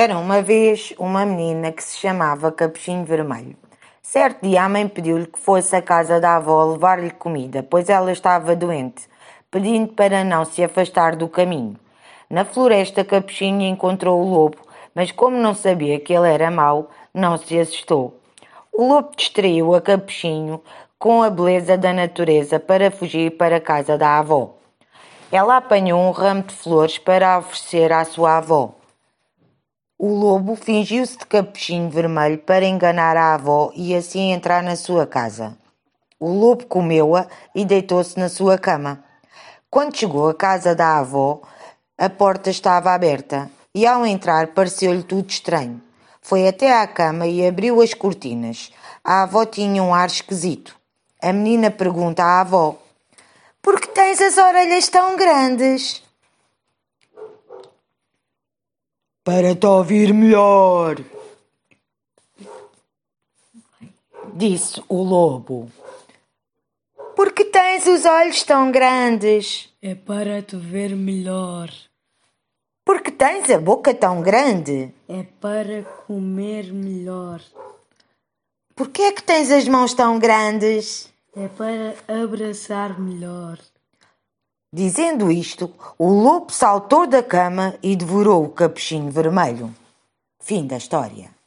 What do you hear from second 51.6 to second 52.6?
pergunta à